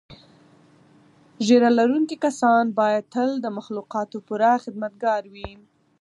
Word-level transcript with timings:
ږیره 1.45 1.69
لرونکي 1.79 2.15
کسان 2.25 2.65
باید 2.79 3.03
تل 3.13 3.29
د 3.39 3.45
مخلوقاتو 3.57 4.17
پوره 4.27 4.51
خدمتګار 4.63 5.23
وي. 5.33 5.51